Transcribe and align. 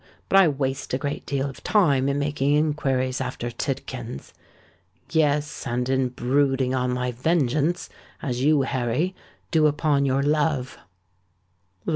"But 0.29 0.39
I 0.39 0.47
waste 0.47 0.95
a 0.95 0.97
great 0.97 1.27
deal 1.27 1.47
of 1.47 1.63
time 1.63 2.09
in 2.09 2.17
making 2.17 2.55
inquiries 2.55 3.21
after 3.21 3.51
Tidkins—yes, 3.51 5.67
and 5.67 5.89
in 5.89 6.09
brooding 6.09 6.73
on 6.73 6.91
my 6.91 7.11
vengeance, 7.11 7.87
as 8.19 8.41
you, 8.41 8.63
Harry, 8.63 9.13
do 9.51 9.67
upon 9.67 10.07
your 10.07 10.23
love." 10.23 10.79